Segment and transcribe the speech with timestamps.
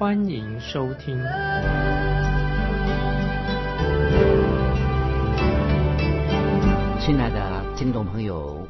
[0.00, 1.14] 欢迎收听。
[6.98, 8.66] 亲爱的听众朋友，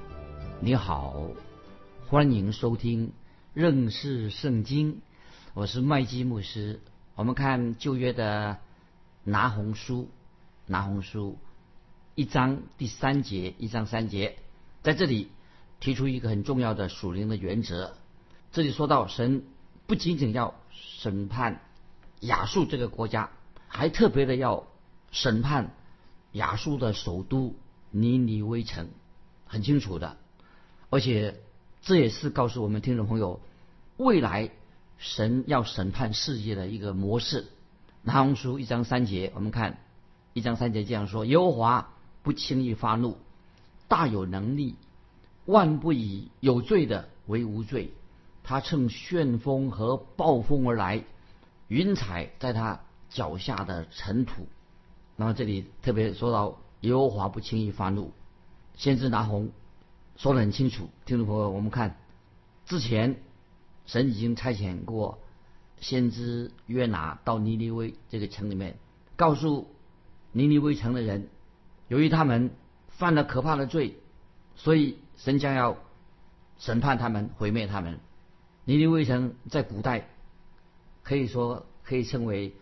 [0.59, 1.29] 你好，
[2.09, 3.13] 欢迎收听
[3.55, 5.03] 认识圣经。
[5.55, 6.81] 我是麦基牧师。
[7.15, 8.59] 我们看旧约的
[9.23, 10.09] 拿红书，
[10.67, 11.39] 拿红书。
[12.17, 14.35] 一章第三节，一章三节，
[14.83, 15.31] 在这里
[15.79, 17.95] 提出一个很重要的属灵的原则。
[18.51, 19.45] 这里说到，神
[19.91, 21.63] 不仅仅要审判
[22.21, 23.31] 亚述这个国家，
[23.67, 24.69] 还特别的要
[25.11, 25.75] 审判
[26.31, 27.57] 亚述的首都
[27.91, 28.87] 尼尼微城，
[29.47, 30.17] 很清楚的。
[30.91, 31.41] 而且
[31.83, 33.41] 这也是告诉我们听众朋友，
[33.97, 34.51] 未来
[34.99, 37.49] 神要审判世界的一个模式。
[38.03, 39.81] 拿红书一章三节，我们看
[40.35, 41.91] 一章三节这样说：耶和华。
[42.23, 43.17] 不轻易发怒，
[43.89, 44.77] 大有能力，
[45.47, 47.93] 万不以有罪的为无罪。
[48.43, 51.05] 他乘旋风和暴风而来，
[51.69, 54.47] 云彩在他脚下的尘土。
[55.17, 58.13] 那么这里特别说到耶和华不轻易发怒，
[58.75, 59.51] 先知拿红
[60.17, 60.89] 说得很清楚。
[61.05, 61.97] 听众朋友，我们看
[62.67, 63.21] 之前
[63.87, 65.19] 神已经差遣过
[65.81, 68.79] 先知约拿到尼尼微这个城里面，
[69.17, 69.69] 告诉
[70.33, 71.29] 尼尼微城的人。
[71.89, 72.51] 由于他们
[72.89, 73.97] 犯了可怕的罪，
[74.55, 75.77] 所以神将要
[76.59, 77.99] 审判他们，毁灭他们。
[78.71, 80.07] 尼尼微城在古代
[81.03, 82.55] 可以说可以称为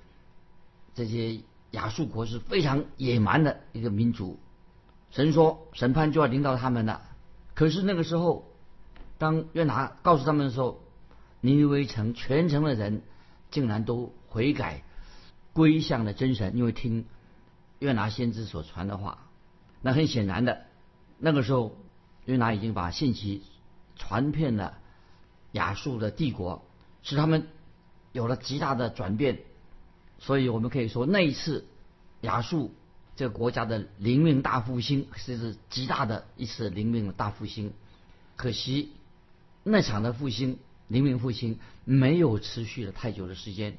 [0.95, 1.43] 这些
[1.73, 4.41] 亚述国是非常野蛮的一个民族。
[5.11, 7.03] 神说审判就要临到他们了。
[7.53, 8.51] 可是那个时候，
[9.19, 10.81] 当约拿告诉他们的时候，
[11.43, 13.03] 尼尼微城全城的人
[13.51, 14.85] 竟然都悔改
[15.53, 17.05] 归向了真神，因为听。
[17.81, 19.27] 约拿先知所传的话，
[19.83, 20.63] 那很显然的，
[21.19, 21.77] 那个时候
[22.25, 23.43] 约拿已经把信息
[23.95, 24.79] 传遍了
[25.53, 26.65] 亚述的帝国，
[27.03, 27.47] 使他们
[28.13, 29.41] 有了极大的转变。
[30.19, 31.65] 所以我们可以说，那一次
[32.23, 32.75] 亚述
[33.15, 37.73] 这个国家的灵命大复兴，是极大的一次灵命的大复兴。
[38.37, 38.93] 可惜
[39.63, 40.59] 那场的复兴，
[40.89, 43.77] 灵命复兴没有持续了太久的时间，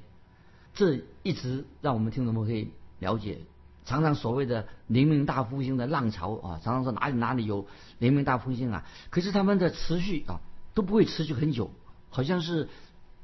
[0.73, 3.39] 这一直让我们听众们可以了解。
[3.85, 10.39] 常常所谓的灵命大复兴的浪潮啊，常常说哪里哪里有灵命大复兴啊，可是他们的持续啊
[10.79, 11.71] 都不会持续很久，
[12.09, 12.69] 好像是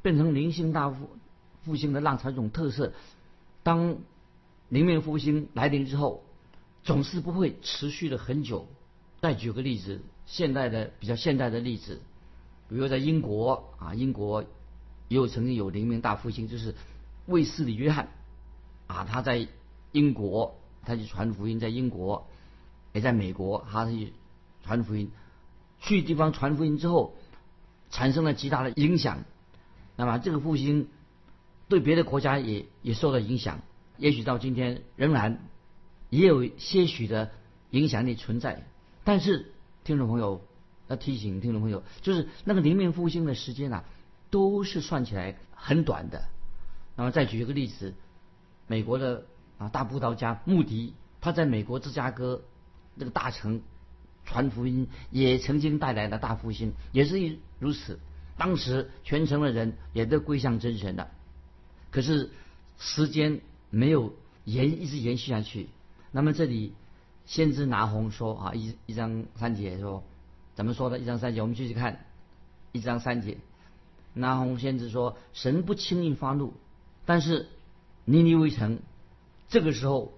[0.02, 1.10] 变成灵性大复
[1.64, 2.92] 复兴的浪潮一种特色。
[3.64, 3.96] 当
[4.68, 6.26] 灵命复兴来临之后，
[6.84, 8.68] 总是不会持续的很久。
[9.22, 12.02] 再举个例子，现代的比较现代的例子，
[12.68, 14.44] 比如在英国啊，英国
[15.08, 16.76] 也有曾经有灵命大复兴，就是
[17.26, 18.10] 卫斯理约翰
[18.88, 19.48] 啊，他在。
[19.92, 22.28] 英国，他去传福音，在英国，
[22.92, 24.12] 也在美国，他去
[24.62, 25.10] 传福音。
[25.80, 27.16] 去地方传福音之后，
[27.96, 29.24] 产生了极大的影响。
[29.96, 30.90] 那么这个复兴
[31.70, 33.62] 对别的国家也也受到影响。
[33.98, 35.48] 也许到今天仍然
[36.10, 37.32] 也有些许的
[37.70, 38.68] 影响力存在。
[39.06, 39.54] 但是
[39.86, 40.46] 听众朋友
[40.90, 43.86] 要提醒听众朋友，就是那个灵命复兴的时间啊，
[44.30, 46.26] 都是算起来很短的。
[46.98, 47.94] 那么再举一个例子，
[48.68, 49.26] 美国的。
[49.58, 52.42] 啊，大布道家穆迪，他在美国芝加哥
[52.94, 53.62] 那个大城
[54.26, 58.00] 传福音，也曾经带来了大复兴，也是一如此。
[58.38, 61.10] 当时全城的人也都归向真神了。
[61.90, 62.30] 可是
[62.78, 65.70] 时间没有延，一直延续下去。
[66.12, 66.74] 那么这里
[67.26, 70.04] 先知拿红说啊，一一张三节说
[70.54, 71.00] 怎么说的？
[71.00, 72.06] 一张三节，我们继续看
[72.72, 73.38] 一张三节。
[74.14, 76.54] 拿红先知说，神不轻易发怒，
[77.06, 77.48] 但是
[78.06, 78.80] 尼尼微城。
[79.48, 80.14] 这个时候，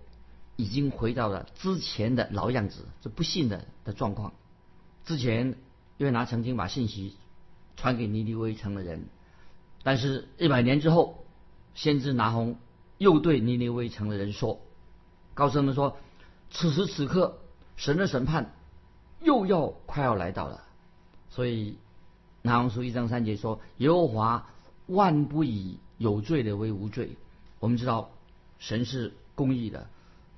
[0.56, 4.34] 已经回到了之前的老样子，这不幸的的状况。
[5.06, 5.56] 之前
[5.98, 7.16] 约拿曾经把信息
[7.78, 9.06] 传给尼尼微城的人，
[9.84, 11.24] 但是一百年之后，
[11.74, 12.58] 先知拿红
[12.98, 14.60] 又对尼尼微城的人说，
[15.34, 15.96] 告诉他们说，
[16.50, 17.38] 此时此刻，
[17.78, 18.54] 神的审判
[19.22, 20.64] 又要快要来到了。
[21.30, 21.78] 所以
[22.42, 24.50] 拿红书一章三节说，耶和华
[24.88, 27.16] 万不以有罪的为无罪。
[27.60, 28.10] 我们知道。
[28.60, 29.88] 神是公义的，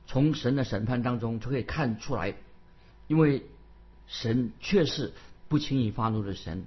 [0.06, 2.36] 从神的审判当中就可以看出来，
[3.07, 3.45] 因为
[4.07, 5.13] 神确实
[5.47, 6.65] 不轻易发怒的神。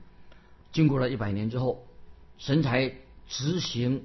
[0.73, 1.87] 经过了一百年之后，
[2.39, 2.93] 神才
[3.29, 4.05] 执行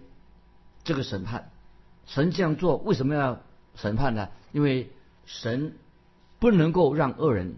[0.83, 1.51] 这个审判。
[2.05, 3.41] 神这样做为什么要
[3.75, 4.29] 审判呢？
[4.51, 4.89] 因为
[5.25, 5.75] 神
[6.39, 7.55] 不能够让恶人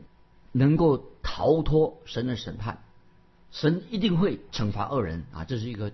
[0.51, 2.79] 能够逃脱神的审判，
[3.51, 5.91] 神一定会惩罚恶人啊，这是一个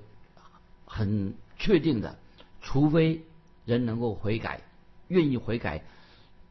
[0.85, 2.17] 很确定的，
[2.61, 3.23] 除非
[3.65, 4.61] 人能够悔改，
[5.07, 5.83] 愿意悔改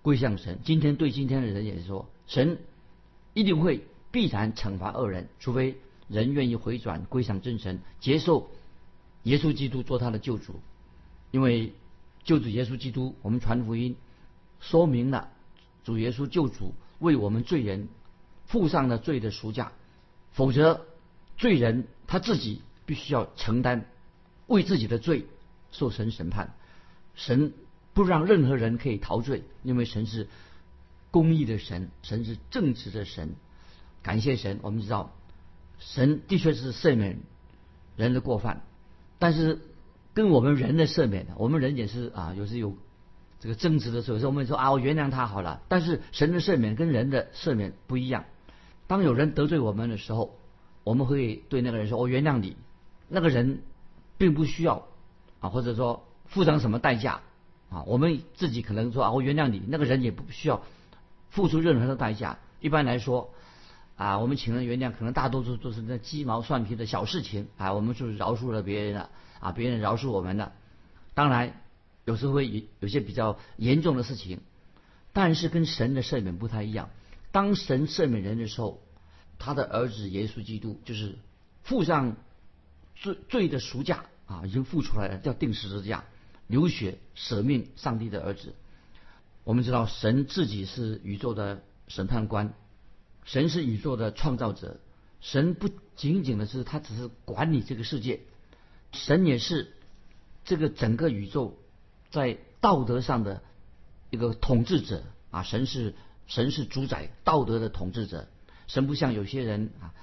[0.03, 0.59] 归向神。
[0.65, 2.59] 今天对今天的人也是说，神
[3.33, 5.79] 一定会必然惩罚恶人，除非
[6.09, 8.51] 人愿意回转归向真神，接受
[9.23, 10.61] 耶稣基督做他的救主，
[11.31, 11.73] 因为
[12.23, 13.97] 救主耶稣基督，我们传福音
[14.61, 15.31] 说明了
[15.83, 17.89] 主耶稣救主为我们罪人
[18.47, 19.73] 付上了罪的赎价，
[20.33, 20.87] 否则
[21.37, 23.87] 罪人他自己必须要承担。
[24.47, 25.27] 为自己的罪
[25.71, 26.55] 受神审判，
[27.15, 27.55] 神
[27.95, 30.29] 不让任何人可以逃罪，因为神是
[31.11, 33.37] 公义的神，神是正直的神。
[34.03, 35.17] 感谢神，我们知道
[35.79, 37.19] 神的确是赦免
[37.97, 38.63] 人的过犯，
[39.19, 39.61] 但是
[40.13, 42.77] 跟我们人的赦免，我们人也是啊，有时有
[43.41, 45.63] 这个争执的时候，有时候我们说啊，我原谅他好了。
[45.69, 48.25] 但是神的赦免跟人的赦免不一样。
[48.87, 50.39] 当有人得罪我们的时候，
[50.83, 52.57] 我们会对那个人说：“我原谅你。”
[53.09, 53.63] 那个人。
[54.17, 54.87] 并不需要
[55.41, 57.21] 啊，或者说付上什么代价
[57.69, 57.83] 啊？
[57.83, 60.63] 我们自己可能说啊，我原谅你，那个人也不需要
[61.31, 62.39] 付出任何的代价。
[62.61, 63.35] 一般来说
[63.97, 69.11] 啊，我们请人原谅，可能大多数都是那鸡毛蒜皮的小事情啊，我们就是饶恕了别人了
[69.41, 70.53] 啊，别人饶恕我们了。
[71.15, 71.61] 当然，
[72.05, 74.41] 有时候会有有些比较严重的事情，
[75.13, 76.91] 但是跟神的赦免不太一样。
[77.33, 78.83] 当神赦免人的时候，
[79.39, 81.19] 他的儿子耶稣基督就是
[81.63, 82.17] 付上。
[82.97, 86.05] 罪罪的赎价啊，已经付出来了，叫定时之架，
[86.47, 88.55] 流血舍命，上帝的儿子。
[89.43, 92.55] 我们知道，神自己是宇宙的审判官，
[93.25, 94.81] 神是宇宙的创造者，
[95.21, 98.21] 神不仅仅的是他只是管理这个世界，
[98.93, 99.73] 神也是
[100.45, 101.59] 这个整个宇宙
[102.11, 103.43] 在道德上的
[104.11, 105.95] 一个统治者啊，神是
[106.27, 108.29] 神是主宰道德的统治者，
[108.67, 109.95] 神不像有些人啊，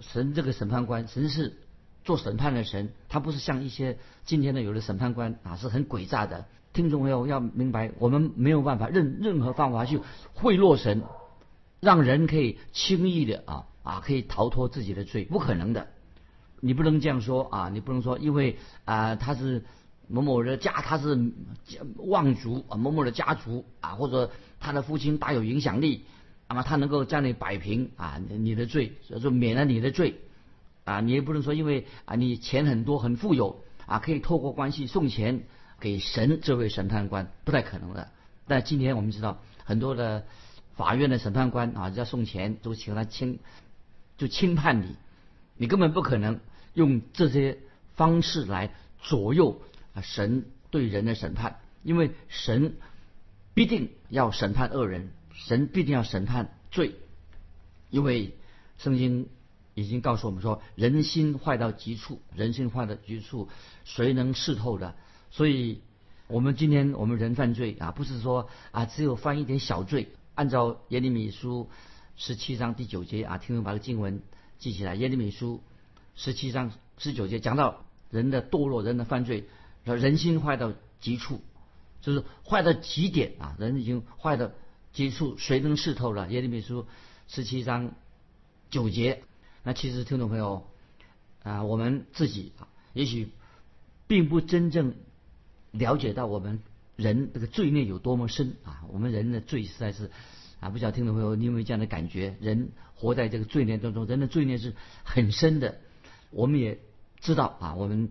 [0.00, 1.58] 神这个审判官，神是。
[2.04, 6.46] 做审判的神，他不是像一些今天的有的审判官啊，是很诡诈的。
[6.72, 10.00] 听众朋友要明白，我们没有办法任任何方法去
[10.32, 11.02] 贿赂神，
[11.80, 15.88] 让人可以轻易的啊啊可以逃脱自己的罪，不可能的。
[16.60, 19.64] 你不能这样说啊，你不能说，因为啊他是
[20.08, 21.32] 某某的家，他是
[21.96, 26.04] 望族啊某某的家族啊，或者他的父亲大有影响力，
[26.48, 30.20] 那么他能够将你摆平啊你的罪，所以说免了你的罪。
[30.84, 35.42] 啊，你也不能说，因为啊，你钱很多，很富有啊，可以透过关系送钱
[35.80, 38.08] 给神这位审判官，不太可能的。
[38.46, 40.24] 但今天我们知道，很多的
[40.76, 43.40] 法院的审判官啊，要送钱都请他轻，
[44.16, 44.94] 就轻判你，
[45.56, 46.38] 你根本不可能
[46.74, 47.58] 用这些
[47.94, 49.60] 方式来左右
[49.94, 52.76] 啊神对人的审判，因为神
[53.54, 56.94] 必定要审判恶人，神必定要审判罪，
[57.90, 58.36] 因为
[58.78, 59.28] 圣经。
[59.78, 63.50] 已经告诉我们说，人心坏到极处，人心坏到极处，
[63.84, 64.96] 谁能视透的？
[65.30, 65.82] 所以，
[66.28, 70.08] 我们今天我们人犯罪啊，不是说啊只有犯一点小罪。
[70.36, 71.68] 按照耶利米书
[72.14, 74.22] 十七章第九节啊，听众把这经文
[74.58, 74.94] 记起来。
[74.94, 75.62] 耶利米书
[76.14, 79.48] 十七章十九节讲到人的堕落，人的犯罪，
[79.82, 81.40] 人心坏到极处，
[82.02, 84.50] 就是坏到极点啊，人已经坏到
[84.92, 86.30] 极处，谁能视透了？
[86.30, 86.86] 耶利米书
[87.28, 87.92] 十七章
[88.68, 89.22] 九节。
[89.62, 90.66] 那其实听众朋友
[91.44, 93.30] 啊，我们自己啊，也许
[94.06, 94.96] 并不真正
[95.70, 96.60] 了解到我们
[96.96, 98.82] 人这个罪孽有多么深啊。
[98.88, 100.10] 我们人的罪实在是
[100.58, 102.36] 啊，不晓得听众朋友你有没有这样的感觉？
[102.40, 104.74] 人活在这个罪孽当中，人的罪孽是
[105.04, 105.78] 很深的。
[106.30, 106.80] 我们也
[107.20, 108.10] 知道啊，我们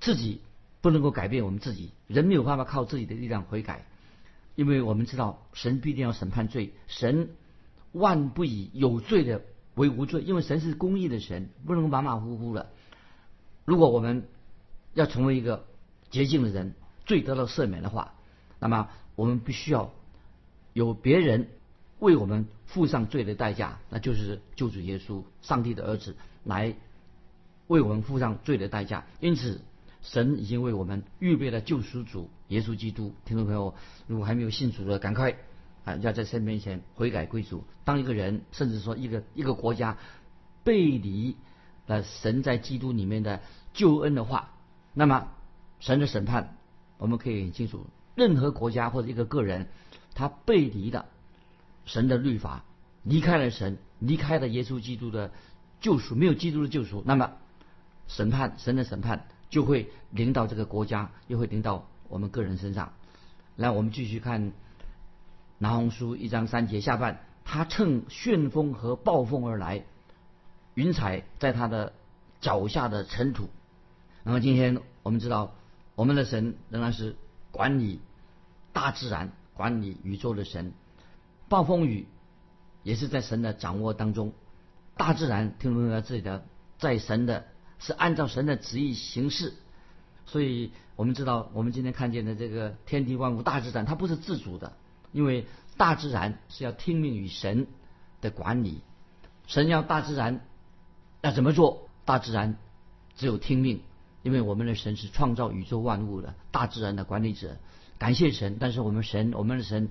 [0.00, 0.40] 自己
[0.80, 3.86] 不能够改变我们自己，人没有办法靠自己的力量悔改，
[4.54, 7.30] 因为我们知道神必定要审判罪，神
[7.92, 9.42] 万不以有罪的。
[9.74, 12.70] 为无罪，因为神是公义的神，不能马马虎虎的。
[13.64, 14.28] 如果我们
[14.92, 15.66] 要成为一个
[16.10, 18.14] 洁净的人，罪得到赦免的话，
[18.58, 19.92] 那么我们必须要
[20.72, 21.48] 有别人
[21.98, 26.74] 为我们付上罪的代价，那就是救主耶稣，上帝的儿子来
[27.66, 29.04] 为我们付上罪的代价。
[29.20, 29.60] 因此，
[30.02, 33.14] 神已经为我们预备了救赎主耶稣基督。
[33.24, 33.74] 听众朋友，
[34.06, 35.36] 如果还没有信主的，赶快。
[35.84, 37.62] 啊，要在神面前悔改归主。
[37.84, 39.98] 当一个人，甚至说一个一个国家
[40.62, 41.36] 背离
[41.86, 43.42] 了神在基督里面的
[43.74, 44.54] 救恩的话，
[44.94, 45.28] 那么
[45.80, 46.56] 神的审判，
[46.98, 49.68] 我们可以很清楚：任何国家或者一个个人，
[50.14, 51.06] 他背离了
[51.84, 52.64] 神的律法，
[53.02, 55.32] 离开了神，离开了耶稣基督的
[55.80, 57.32] 救赎，没有基督的救赎，那么
[58.06, 62.92] 审判，神的审判就会临到这个国家，又会临到我们个人身上。
[63.56, 64.52] 来，我们继续看
[65.58, 69.84] 拿红书一章三节下半，他乘旋风和暴风而来，
[70.74, 71.92] 云彩在他的
[72.40, 73.48] 脚下的尘土。
[74.22, 75.54] 那么今天我们知道，
[75.94, 77.16] 我们的神仍然是
[77.50, 78.00] 管理
[78.72, 80.72] 大自然、管理宇宙的神。
[81.48, 82.06] 暴风雨
[82.82, 84.32] 也是在神的掌握当中。
[84.96, 86.44] 大自然听从了这里的，
[86.78, 87.46] 在神的
[87.78, 89.54] 是按照神的旨意行事。
[90.26, 94.72] 所以我们知道，我们今天看见的这个天地万物、大自然，它不是自主的，
[95.12, 95.46] 因为
[95.76, 97.66] 大自然是要听命于神
[98.20, 98.80] 的管理。
[99.46, 100.46] 神要大自然
[101.20, 102.56] 要怎么做，大自然
[103.16, 103.82] 只有听命，
[104.24, 107.56] 因为我们的神是创造宇宙万物的大自然的管理者。
[107.98, 109.90] 感谢神，但是我们神，我们的神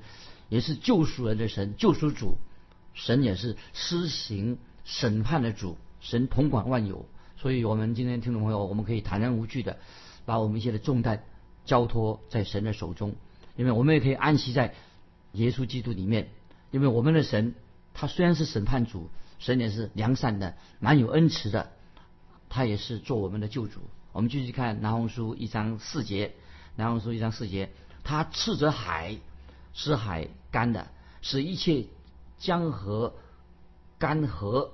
[0.49, 2.35] 也是救赎人的神，救赎主，
[2.93, 7.05] 神也是施行审判的主，神统管万有。
[7.37, 9.77] 所以我们今天听众朋友，我们可以坦然无惧的。
[10.25, 11.25] 把我们一些的重担
[11.65, 13.15] 交托在神的手中，
[13.57, 14.73] 因为我们也可以安息在
[15.33, 16.29] 耶稣基督里面，
[16.71, 17.55] 因为我们的神
[17.93, 19.09] 他虽然是审判主，
[19.39, 21.71] 神也是良善的，蛮有恩慈的，
[22.47, 23.81] 他也是做我们的救主。
[24.13, 26.35] 我们继续看南红书一章四节，
[26.75, 27.71] 南红书一章四节，
[28.03, 29.17] 他斥责海，
[29.73, 30.87] 使海干的，
[31.23, 31.87] 使一切
[32.37, 33.15] 江河
[33.97, 34.69] 干涸，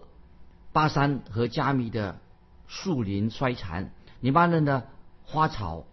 [0.74, 2.20] 巴山和加密的
[2.68, 4.88] 树林衰残，黎巴嫩的。
[5.32, 5.86] 花草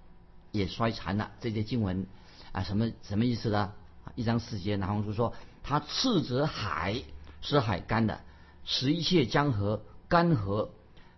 [0.51, 2.07] 也衰残了，这些经文
[2.53, 3.75] 啊，什么什么意思呢？
[4.15, 7.03] 一张四节，南红书说，他斥责海
[7.43, 8.23] 使海干的，
[8.65, 10.71] 使一切江河干涸。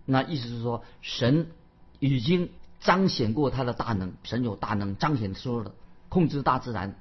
[0.04, 1.52] 那意思是说，神
[1.98, 2.50] 已经
[2.80, 5.72] 彰显过他的大能，神有大能，彰显出了
[6.08, 6.98] 控制大自然。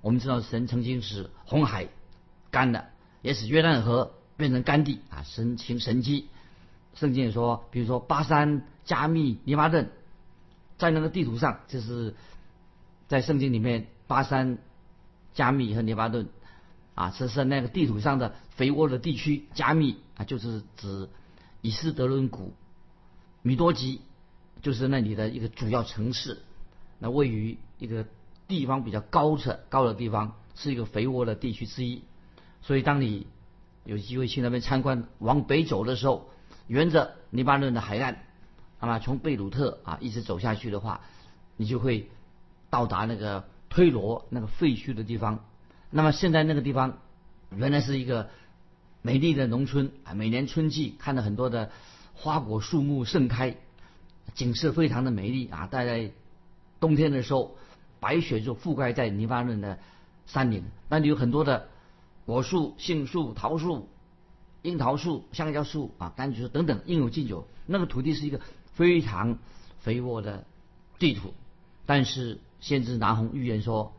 [0.00, 1.88] 我们知道，神曾经使红海
[2.50, 2.86] 干的，
[3.22, 6.28] 也使约旦河变成干地啊，神行神迹。
[6.94, 9.90] 圣经也说，比如说巴山、加密、尼巴顿。
[10.78, 12.14] 在那个地图上，就是
[13.08, 14.58] 在圣经里面，巴山、
[15.34, 16.28] 加密和黎巴顿
[16.94, 19.48] 啊，这是那个地图上的肥沃的地区。
[19.54, 21.08] 加密啊，就是指
[21.62, 22.54] 以斯德伦谷，
[23.42, 24.00] 米多吉
[24.62, 26.42] 就是那里的一个主要城市。
[26.98, 28.06] 那位于一个
[28.46, 32.02] 地方比较高的高的地方，是一个肥沃的地区之一。
[32.60, 33.26] 所以，当你
[33.84, 36.28] 有机会去那边参观，往北走的时候，
[36.66, 38.24] 沿着黎巴嫩的海岸。
[38.80, 41.00] 那么从贝鲁特啊一直走下去的话，
[41.56, 42.10] 你就会
[42.70, 45.44] 到达那个推罗那个废墟的地方。
[45.90, 46.98] 那么现在那个地方
[47.56, 48.28] 原来是一个
[49.02, 51.70] 美丽的农村啊，每年春季看到很多的
[52.14, 53.56] 花果树木盛开，
[54.34, 55.68] 景色非常的美丽啊。
[55.70, 56.10] 但在
[56.80, 57.56] 冬天的时候，
[58.00, 59.78] 白雪就覆盖在黎巴嫩的
[60.26, 61.68] 山顶，那里有很多的
[62.26, 63.88] 果树、杏树、桃树、
[64.62, 67.46] 樱桃树、香蕉树啊、柑橘树等等，应有尽有。
[67.66, 68.40] 那个土地是一个。
[68.74, 69.40] 非常
[69.80, 70.44] 肥沃的
[71.00, 71.34] 地土，
[71.84, 73.92] 但是先知拿红预言说，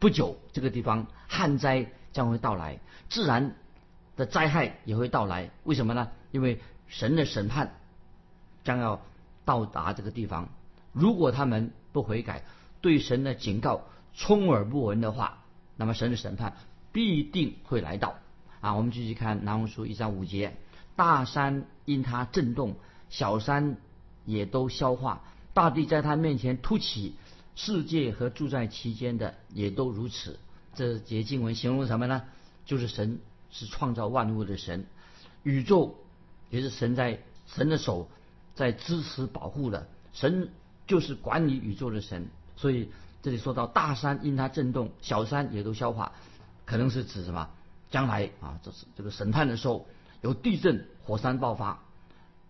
[0.00, 3.54] 不久这个地方旱灾将会到来，自然
[4.16, 5.52] 的灾害也会到来。
[5.62, 6.10] 为什么呢？
[6.32, 7.76] 因为神的审判
[8.64, 9.00] 将要
[9.44, 10.48] 到达这个地方。
[10.92, 12.44] 如果他们不悔改，
[12.80, 13.82] 对神的警告
[14.14, 15.44] 充耳不闻的话，
[15.76, 16.56] 那么神的审判
[16.92, 18.16] 必定会来到。
[18.60, 20.56] 啊，我们继续看南红书一章五节：
[20.96, 22.76] 大山因它震动，
[23.10, 23.76] 小山。
[24.26, 25.20] 也都消化，
[25.52, 27.14] 大地在他面前凸起，
[27.56, 30.38] 世界和住在其间的也都如此。
[30.74, 32.22] 这节经文形容什么呢？
[32.64, 33.20] 就是神
[33.50, 34.86] 是创造万物的神，
[35.42, 35.98] 宇宙
[36.48, 38.08] 也是神在神的手
[38.54, 40.50] 在支持保护的，神
[40.86, 42.26] 就是管理宇宙的神。
[42.56, 42.90] 所以
[43.22, 46.12] 这里说到大山因它震动，小山也都消化，
[46.64, 47.48] 可能是指什么？
[47.90, 49.86] 将来啊，这是这个审判的时候
[50.20, 51.80] 有地震、火山爆发。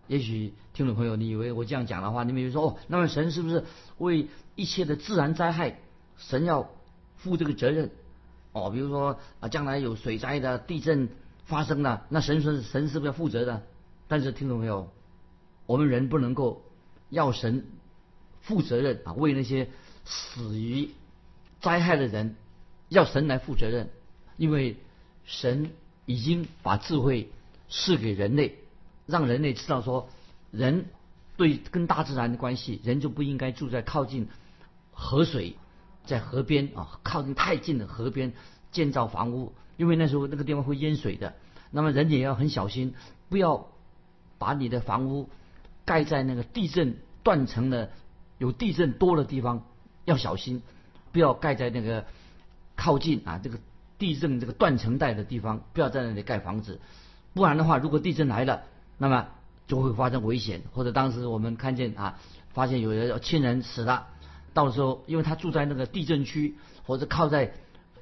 [0.07, 3.63] 也许听众朋友，你以为我这样讲的话，你们就说哦，那么神是不是
[3.97, 5.79] 为一切的自然灾害，
[6.17, 6.69] 神要
[7.17, 7.89] 负这个责任？
[8.51, 11.09] 哦，比如说啊，将来有水灾的、地震
[11.45, 13.63] 发生了，那神是神是不是要负责的？
[14.07, 14.89] 但是听众朋友，
[15.65, 16.63] 我们人不能够
[17.09, 17.65] 要神
[18.41, 19.69] 负责任啊，为那些
[20.05, 20.91] 死于
[21.61, 22.35] 灾害的人
[22.89, 23.89] 要神来负责任，
[24.37, 24.77] 因为
[25.25, 25.71] 神
[26.05, 27.31] 已经把智慧
[27.69, 28.59] 赐给人类。
[29.07, 30.09] 让人类知道说，
[30.49, 30.85] 人
[31.37, 34.27] 对跟大自然的关系，人就不应该住在靠近
[34.91, 35.57] 河水，
[36.05, 38.33] 在河边啊，靠近太近的河边
[38.71, 41.35] 建造房屋，因为那时候那个地方会淹水的。
[41.69, 42.95] 那么人也要很小心，
[43.29, 43.67] 不要
[44.39, 45.29] 把你的房屋
[45.85, 47.91] 盖在那个地震断层的、
[48.37, 49.63] 有地震多的地方，
[50.03, 50.61] 要小心，
[51.11, 52.05] 不要盖在那个
[52.75, 53.59] 靠近啊这个
[53.97, 56.79] 地震这个断层带的地方，不要在那里盖房子，
[57.33, 58.63] 不然的话，如果地震来了。
[58.97, 59.27] 那么
[59.67, 62.17] 就会发生危险，或者当时我们看见啊，
[62.53, 64.07] 发现有人亲人死了，
[64.53, 67.51] 到时候，因为他住在那个地震区或者靠在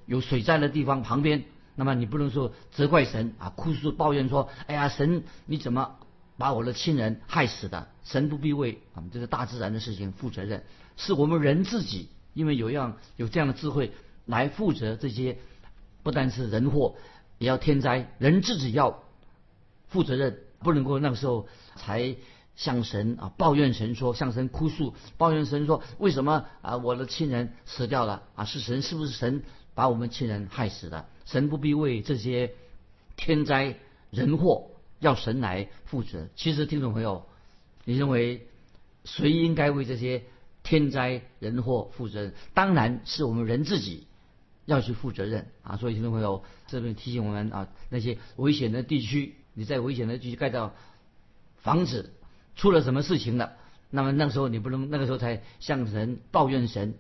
[0.05, 5.95] 有水灾的地方旁边，那么你不能说责怪神啊，哭诉抱怨说：“哎呀，神你怎么
[6.43, 10.65] 把我的亲人害死的？”神不必为啊这个大自然的事情负责任，
[10.97, 13.93] 是我们人自己，因为有样有这样的智慧
[14.25, 15.37] 来负责这些，
[16.03, 16.97] 不单是人祸，
[17.37, 19.03] 也要天灾，人自己要
[19.87, 21.47] 负责任，不能够那个时候
[21.77, 22.17] 才。
[22.55, 28.45] 向神啊抱怨神说，向神哭诉抱怨神说，为什么啊我的亲人死掉了啊？
[28.45, 29.41] 是神是不是神
[29.73, 31.07] 把我们亲人害死的？
[31.25, 32.53] 神不必为这些
[33.17, 33.75] 天灾
[34.11, 34.67] 人祸
[35.03, 36.29] 要神来负责。
[36.35, 37.27] 其实听众朋友，
[37.83, 38.47] 你认为
[39.03, 40.23] 谁应该为这些
[40.63, 42.33] 天灾人祸负责任？
[42.53, 44.07] 当然是我们人自己
[44.65, 45.75] 要去负责任啊！
[45.75, 50.73] 所以听众朋友这边提醒我们啊，那些危险的地区，你在危险的地区盖造
[51.57, 52.13] 房子。
[52.55, 53.53] 出了什么事情了？
[53.89, 56.93] 那么那个时候你不能那个时候才向神抱怨神，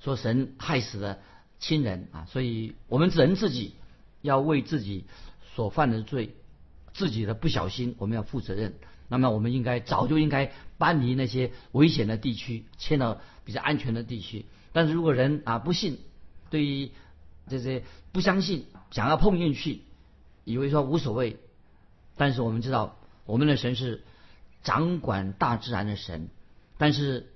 [0.00, 1.18] 说神害死了
[1.58, 2.26] 亲人啊！
[2.30, 3.74] 所以我们人自己
[4.20, 5.06] 要为自己
[5.54, 6.36] 所犯的罪、
[6.92, 8.74] 自己的不小心，我们要负责任。
[9.08, 14.46] 那么我们应该早就应该搬离那些危险的地区，迁到比较安全的地区。
[14.72, 15.98] 但是如果人啊不信，
[16.50, 16.90] 对于
[17.48, 17.82] 这些
[18.12, 19.82] 不相信，想要碰进去，
[20.44, 21.38] 以为说无所谓，
[22.16, 24.02] 但是我们知道我们的神是。
[24.62, 26.28] 掌管大自然的神，
[26.76, 27.32] 但是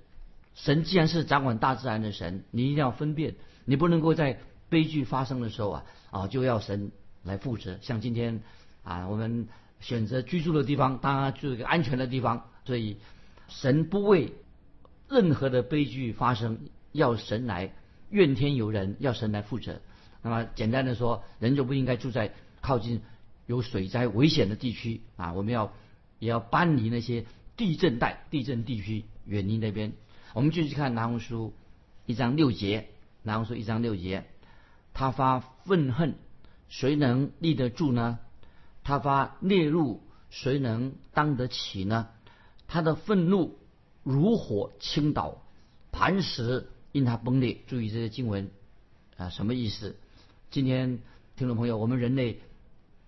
[0.53, 3.33] 神既然是掌管大自然的神，你一定要分辨，
[3.65, 6.91] 你不能够在悲剧发生的时候啊啊就要神
[7.23, 7.79] 来负责。
[7.81, 8.43] 像今天
[8.85, 9.49] 啊，我们
[9.81, 12.95] 选择居住的地方，当然住一个安全的地方，所以
[13.49, 14.31] 神不为
[15.09, 17.73] 任何的悲剧发生，要神来
[18.09, 19.81] 怨天尤人，要神来负责。
[20.21, 23.01] 那么简单的说，人就不应该住在靠近
[23.45, 25.73] 有水灾危险的地区啊，我们要。
[26.17, 27.25] 也要搬离那些
[27.57, 29.91] 地震带、地震地区，远离那边。
[30.33, 31.53] 我们继续看南红书
[32.05, 32.87] 一章六节，
[33.21, 34.23] 南红书一章六节，
[34.93, 36.15] 他发愤恨，
[36.69, 38.17] 谁能立得住呢？
[38.85, 42.07] 他发烈怒，谁能当得起呢？
[42.67, 43.57] 他的愤怒
[44.03, 45.41] 如火倾倒，
[45.91, 47.57] 磐石因他崩裂。
[47.65, 48.51] 注意这些经文
[49.17, 49.95] 啊，什么意思？
[50.51, 50.99] 今天
[51.35, 52.41] 听众朋友，我们人类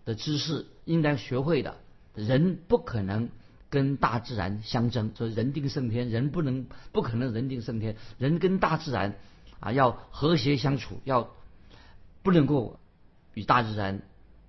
[0.03, 1.77] 的知识应该学会的。
[2.15, 3.29] 人不可能
[3.69, 9.15] 跟大自然相争，所以人定胜天，人不能不可能人定胜天，人跟大自然
[9.59, 11.29] 啊要和谐相处，要
[12.23, 12.79] 不能够
[13.35, 14.01] 与大自然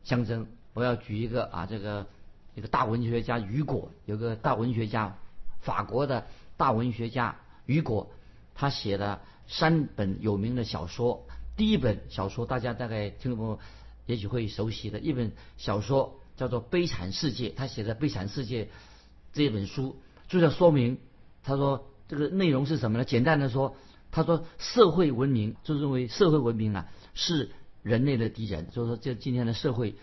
[0.04, 0.46] 相争。
[0.78, 2.06] 我要举一个啊，这个
[2.54, 5.18] 一个大文学家雨果，有个大文学家，
[5.60, 7.36] 法国的大文学家
[7.66, 8.12] 雨果，
[8.54, 11.26] 他写了三本有名的小说。
[11.56, 13.58] 第一本小说大家大概听众朋友
[14.06, 16.20] 也许会熟悉的一本小说。
[16.36, 18.66] 叫做《悲惨世界》，他写的《悲惨世界》
[19.32, 19.96] 这本书，
[20.28, 20.98] 就在说明，
[21.42, 23.04] 他说这个内容是什么呢？
[23.04, 23.74] 简单的说，
[24.12, 27.50] 他说社会文明就认为社会文明啊是
[27.82, 29.96] 人类的敌人，就是说这今天的社会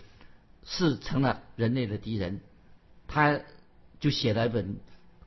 [0.65, 2.41] 是成了人类的敌人。
[3.07, 3.39] 他
[3.99, 4.77] 就写了一本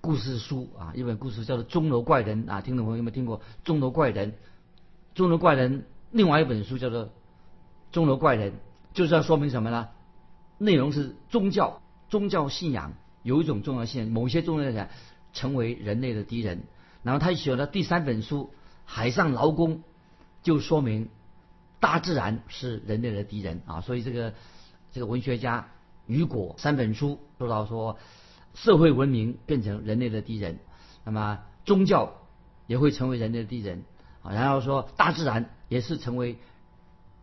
[0.00, 4.32] 故事书啊，一本故事叫做《钟楼怪人》啊，听众朋友有没有听过《钟楼怪人》？
[5.14, 7.06] 《钟楼怪人》另外一本书叫做
[7.92, 8.52] 《钟楼怪人》，
[8.92, 9.88] 就是要说明什么呢？
[10.58, 14.88] 内容是宗教，宗教信仰有一种重要性，某些宗教信仰
[15.32, 16.64] 成为人类的敌人。
[17.02, 18.50] 然后他写了第三本书
[18.84, 19.76] 《海上劳工》，
[20.42, 21.08] 就说明
[21.78, 23.80] 大自然是人类的敌人啊。
[23.80, 24.34] 所以这个
[24.92, 25.68] 这个文学家
[26.06, 27.98] 雨果三本书说到说，
[28.54, 30.58] 社会文明变成人类的敌人，
[31.04, 32.14] 那么宗教
[32.66, 33.84] 也会成为人类的敌人
[34.22, 34.32] 啊。
[34.32, 36.38] 然后说大自然也是成为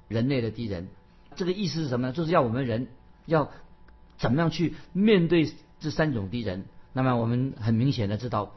[0.07, 0.87] 人类的敌人。
[1.35, 2.13] 这个意思是什么呢？
[2.13, 2.87] 就是要我们人。
[3.27, 3.49] 要
[4.19, 6.65] 怎么样去面对这三种敌人？
[6.93, 8.53] 那么我们很明显的知道，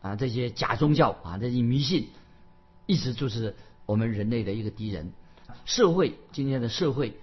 [0.00, 2.10] 啊，这些假宗教啊，这些迷信，
[2.86, 5.12] 一直就是我们人类的一个敌人。
[5.64, 7.18] 社会今天的社会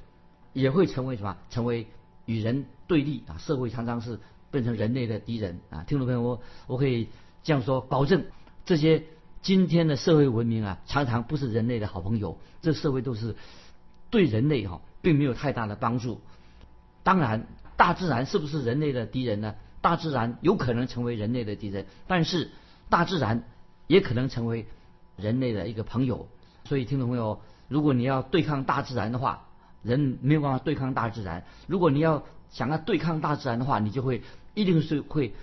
[0.55, 1.37] 也会成为什么？
[1.49, 1.85] 成为
[2.25, 3.37] 与人对立啊！
[3.37, 5.83] 社会常常是变成人类的敌人啊！
[5.83, 7.09] 听众朋友，我我可以
[7.43, 8.25] 这样说，保证
[8.65, 9.03] 这些
[9.41, 12.39] 今天的社会文明啊，常常不是人类的好朋友。
[12.61, 13.35] 这社会都是
[14.09, 16.21] 对人类哈，并没有太大的帮助。
[17.03, 19.55] 当然，大自然是不是人类的敌人呢？
[19.81, 22.49] 大自然有可能成为人类的敌人，但是
[22.89, 23.43] 大自然
[23.87, 24.65] 也可能成为
[25.17, 26.27] 人类的一个朋友。
[26.63, 29.44] 所以，听众朋友，如果你要对抗大自然的话，
[29.85, 31.45] 人没有办法对抗大自然。
[31.67, 34.23] 如果你要想要对抗大自然的话，你就会
[34.55, 35.33] 一定是会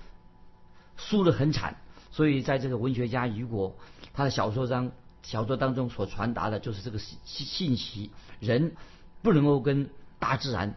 [0.96, 1.76] 输得很惨。
[2.10, 3.76] 所以，在这个文学家雨果
[4.12, 8.74] 他的小说中，小说当中所传达的就是这个信信息：人
[9.22, 10.74] 不能够跟大自然。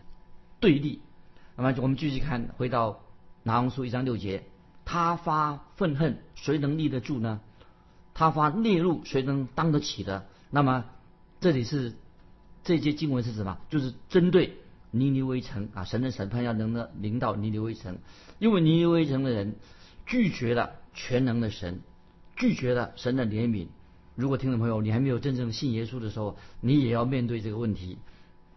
[0.62, 1.02] 对立，
[1.58, 3.02] 那么我们继续看，回到
[3.44, 4.44] 拿红书一章六节，
[4.86, 7.42] 他发愤恨，谁能立得住呢？
[8.14, 10.26] 他发烈怒，谁能当得起的？
[10.50, 10.86] 那么
[11.42, 11.94] 这里是
[12.66, 13.58] 这些经文是什么？
[13.70, 14.58] 就是针对
[14.92, 18.00] 尼尼微城啊，神的审判要能的领导尼尼微城，
[18.40, 19.56] 因为尼尼微城的人
[20.06, 21.80] 拒绝了全能的神，
[22.36, 23.68] 拒绝了神的怜悯。
[24.16, 27.98] 如果听众朋友你还没有真正信耶稣的时候，你也要面对这个问题。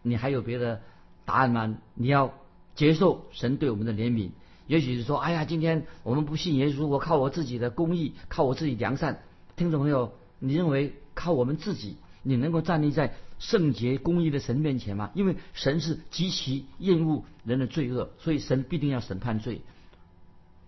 [0.03, 0.81] 你还有别的
[1.25, 1.77] 答案吗？
[1.95, 2.33] 你要
[2.75, 4.31] 接受神对我们的怜悯。
[4.69, 9.23] 也许是说，哎呀，今天我们不信耶稣，我靠我自己的公义，靠我自己良善。
[9.57, 15.11] 听众朋友，你认为靠我们自己，你能够站立在圣洁公义的神面前吗？
[15.15, 19.63] 因为神是极其厌恶人的罪恶，所以神必定要审判罪。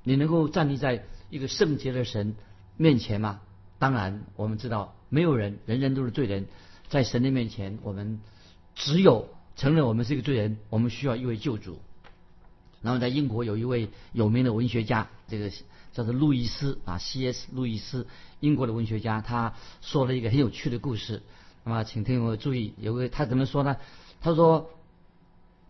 [0.02, 2.34] 你能够站立在一个圣洁的神
[2.76, 3.40] 面前吗？
[3.78, 6.46] 当然，我们知道没有人，人人都是罪人，
[6.88, 8.20] 在神的面前，我们
[8.74, 11.78] 只有承认我们是一个罪人，我们需要一位救主。
[12.82, 15.50] 然后在英国有一位有名的文学家，这个
[15.92, 17.48] 叫做路易斯啊，C.S.
[17.52, 18.06] 路易斯，
[18.38, 21.22] 英国的文学家，他说了一个很有趣的故事。
[21.64, 23.76] 那么，请听我注意，有个他怎么说呢？
[24.20, 24.70] 他说，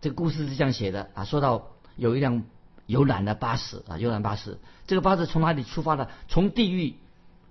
[0.00, 2.44] 这个故事是这样写的啊，说到有一辆
[2.87, 6.09] 游览的巴士啊，游览巴士，这个巴士从哪里出发的？
[6.29, 6.94] 从地狱，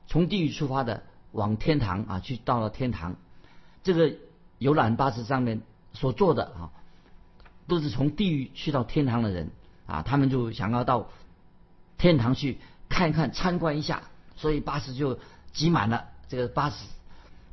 [0.07, 3.15] 从地狱出发的，往天堂啊，去到了天堂。
[3.83, 4.13] 这个
[4.57, 5.61] 游览巴士上面
[5.93, 6.71] 所坐的啊。
[7.67, 9.51] 都是从地狱去到天堂的人
[9.85, 11.09] 啊，他们就想要到
[11.99, 12.57] 天堂去
[12.89, 14.01] 看一看、参观一下，
[14.35, 15.19] 所以巴士就
[15.53, 16.05] 挤满了。
[16.27, 16.77] 这个巴士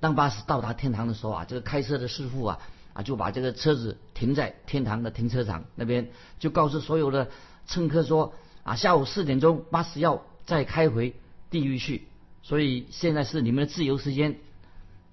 [0.00, 2.58] 当巴士到达天堂的时候啊，这个开车的师傅啊
[2.92, 7.28] 啊就把这个车子停在天堂的停车场那边，就告诉所有的
[7.66, 11.14] 乘客说啊，下午四点钟巴士要再开回
[11.50, 12.08] 地狱去，
[12.42, 14.38] 所以现在是你们的自由时间。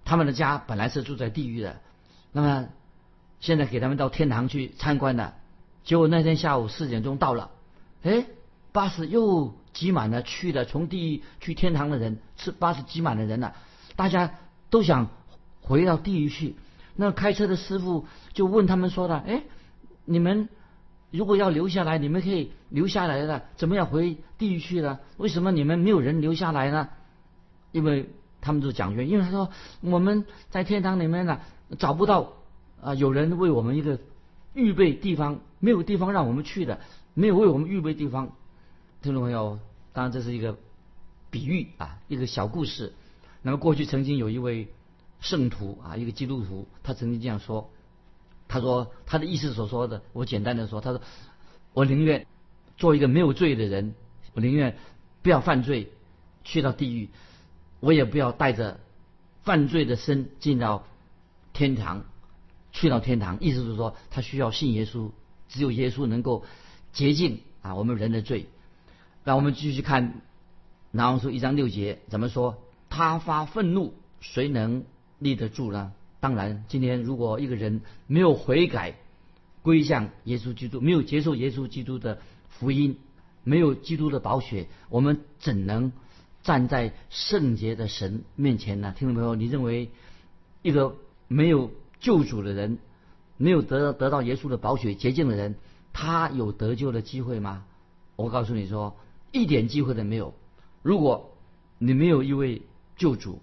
[0.06, 1.80] 他们的家本来是住在地狱的，
[2.32, 2.67] 那么。
[3.39, 5.36] 现在给他们到天堂去参观了，
[5.84, 7.52] 结果那天下午四点钟到了，
[8.02, 8.26] 哎，
[8.72, 13.54] 巴士又挤满了去的从地狱去天堂的人，是巴士挤满了人了，
[13.98, 14.36] 大家
[14.73, 15.09] 都想
[15.62, 16.55] 回到地狱去。
[16.95, 19.43] 那开车的师傅就问他们说的：“哎，
[20.05, 20.49] 你们
[21.12, 24.97] 如果要留下来，你们可以留下来的，怎么样回地狱去呢？
[25.17, 26.89] 为什么你们没有人留下来呢？”
[27.71, 28.09] 因为
[28.41, 29.49] 他们都讲究，因为他说
[29.81, 31.39] 我们在天堂里面呢
[31.77, 32.33] 找不到。
[32.86, 32.93] 啊！
[32.95, 33.97] 有人为我们一个
[34.53, 36.81] 预备地方，没有地方让我们去的，
[37.13, 38.33] 没有为我们预备地方。
[39.01, 39.57] 听众朋友，
[39.93, 40.57] 当然这是一个
[41.29, 42.91] 比喻啊，一个小故事。
[43.43, 44.69] 那么过去曾经有一位
[45.19, 47.69] 圣徒啊，一个基督徒，他曾经这样说：
[48.47, 51.01] 他说他的意思所说的，我简单的说，他说
[51.73, 52.25] 我宁愿
[52.77, 53.93] 做一个没有罪的人，
[54.34, 54.77] 我宁愿
[55.21, 55.91] 不要犯罪，
[56.43, 57.10] 去到地狱，
[57.79, 58.79] 我也不要带着
[59.43, 60.88] 犯罪的身进到
[61.53, 62.06] 天堂。
[62.71, 65.12] 去到天堂，意思是说他需要信耶稣，
[65.47, 66.43] 只有耶稣能够
[66.91, 68.47] 洁净啊我们人的罪。
[69.23, 70.21] 让我们继续看
[70.89, 72.58] 拿红书一章六节怎么说？
[72.95, 74.84] 他发愤怒，谁能
[75.17, 75.93] 立得住呢？
[76.19, 78.95] 当然，今天如果一个人没有悔改，
[79.63, 82.99] 归向耶稣基督，没有接受耶稣基督的福音，
[83.43, 85.91] 没有基督的宝血，我们怎能
[86.43, 88.93] 站在圣洁的神面前呢？
[88.95, 89.89] 听众朋友，你认为
[90.62, 90.95] 一个
[91.27, 91.71] 没有？
[91.99, 92.79] 救主的人
[93.38, 95.56] 没有得得到耶稣的宝血洁净的人，
[95.93, 97.63] 他有得救的机会吗？
[98.17, 98.97] 我告诉你说，
[99.32, 100.34] 一点机会都没有。
[100.82, 101.38] 如果
[101.77, 102.63] 你没有一位
[102.95, 103.41] 救主，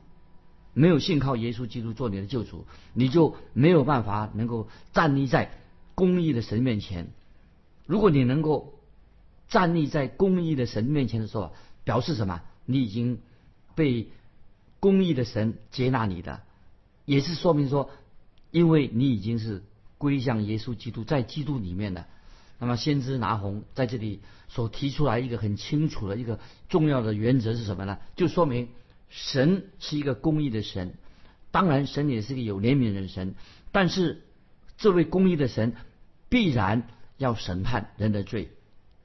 [0.74, 5.58] 没有信靠耶稣基督做你的救主，你就没有办法能够站立在
[5.94, 7.08] 公义的神面前。
[7.86, 8.74] 如果你能够
[9.48, 11.52] 站立在公义的神面前的时候，
[11.84, 12.42] 表示什么？
[12.66, 13.18] 你已经
[13.74, 14.08] 被
[14.78, 16.42] 公义的神接纳你的，
[17.04, 17.90] 也是说明说。
[18.52, 19.62] 因为你已经是
[19.96, 22.06] 归向耶稣基督，在基督里面的，
[22.58, 27.98] 那么先知拿红在这里所提出来一个很清楚的一个重要的原则是什么呢？
[28.16, 28.70] 就说明
[29.10, 30.94] 神是一个公义的神，
[31.50, 33.34] 当然神也是个有怜悯的神，
[33.70, 34.22] 但是
[34.78, 35.74] 这位公义的神
[36.30, 38.48] 必然要审判人的罪，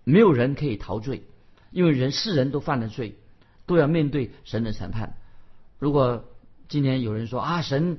[0.06, 1.24] 没有人可以逃罪，
[1.72, 3.18] 因为人世人都犯了罪，
[3.66, 5.18] 都要面对神的审判。
[5.80, 6.24] 如果
[6.70, 7.98] 今天有人说啊神。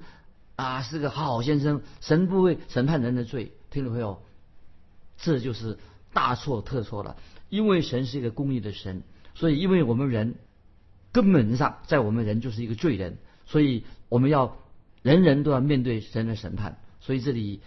[0.59, 4.23] 啊，是个好先生，神不会审判人的罪，听众朋友，
[5.19, 5.77] 这就是
[6.15, 7.19] 大错特错了。
[7.51, 9.03] 因为神是一个公义的神，
[9.35, 10.37] 所以因为我们人
[11.17, 14.59] 根本上在我们人就是一个罪人，所以我们要
[15.01, 16.79] 人人都要面对神的审判。
[17.01, 17.63] 所以这里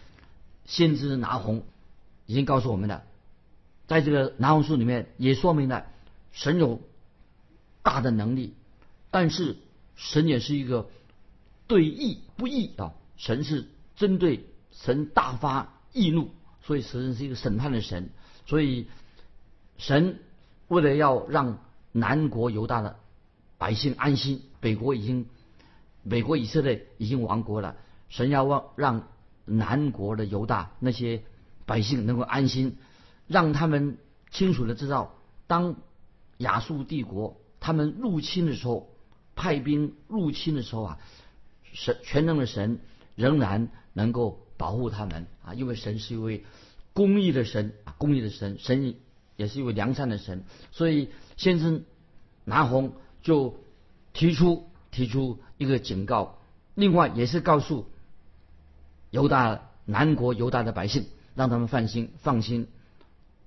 [0.66, 1.64] 先知拿红
[2.28, 3.02] 已经告诉我们了，
[3.88, 5.88] 在这个拿红书里面也说明了
[6.32, 6.80] 神有
[7.82, 8.54] 大的能力，
[9.10, 9.58] 但是
[9.96, 10.88] 神也是一个。
[11.70, 12.94] 对义不义啊！
[13.16, 16.32] 神是针对神大发义怒，
[16.64, 18.10] 所以神是一个审判的神。
[18.48, 18.88] 所以
[19.78, 20.18] 神
[20.68, 21.60] 为了要让
[21.92, 22.98] 南国犹大的
[23.60, 24.42] 百姓安心。
[24.60, 25.28] 北国已经，
[26.02, 27.76] 美国以色列已经亡国了，
[28.10, 29.08] 神要让让
[29.46, 31.22] 南国的犹大那些
[31.66, 32.78] 百姓能够安心，
[33.28, 33.98] 让他们
[34.32, 35.16] 清楚的知道，
[35.48, 35.76] 当
[36.38, 38.90] 亚述帝国他们入侵的时候，
[39.36, 41.00] 派兵入侵的时候啊，
[41.74, 42.80] 神全能的神
[43.16, 46.44] 仍然能够保护他们啊，因为神是一位
[46.94, 48.96] 公义的神啊，公义的神，神
[49.36, 51.84] 也是一位良善的神，所以先生
[52.44, 53.60] 拿红就
[54.14, 56.40] 提出提出一个警告，
[56.76, 57.90] 另外也是告诉
[59.12, 61.06] 犹大南国犹大的百姓，
[61.36, 62.68] 让他们放心放心，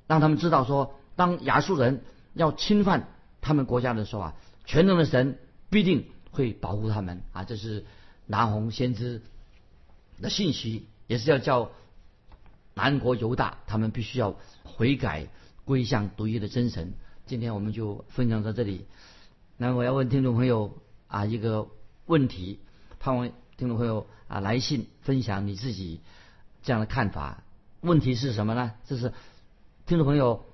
[0.07, 2.05] 让他们知道说，当亚述人
[2.35, 3.09] 要侵犯
[3.41, 5.39] 他们国家的时候啊，全能的神
[5.71, 7.85] 必定会保护他们啊，这是
[8.27, 9.23] 拿红先知
[10.21, 11.71] 的信息，也是要叫
[12.75, 15.29] 南国犹大他们必须要悔改
[15.65, 16.93] 归向独一的真神。
[17.27, 18.87] 今天我们就分享到这里。
[19.62, 21.68] 那我要问听众朋友啊一个
[22.07, 22.59] 问题，
[22.98, 26.01] 盼望听众朋友啊来信分享你自己
[26.64, 27.44] 这样的看法。
[27.81, 28.72] 问题是什么呢？
[28.87, 29.12] 就是
[29.87, 30.46] 听众朋友，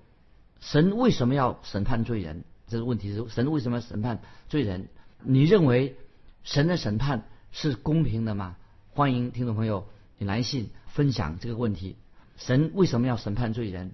[0.61, 2.45] 神为什么要审判罪人？
[2.67, 4.89] 这个问题是神为什么要审判罪人？
[5.23, 5.97] 你认为
[6.45, 8.57] 神的审判是公平的吗？
[8.91, 11.97] 欢迎听众朋友你来信分享这个问题。
[12.37, 13.93] 神为什么要审判罪人？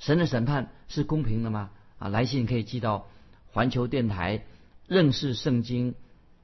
[0.00, 1.70] 神的审判是公平的吗？
[2.00, 3.06] 啊，来信可以寄到
[3.52, 4.42] 环球电台
[4.88, 5.94] 认识圣经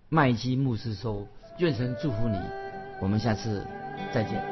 [0.09, 1.27] 麦基牧师收。
[1.59, 2.39] 愿神祝福你，
[3.01, 3.65] 我们下次
[4.13, 4.52] 再见。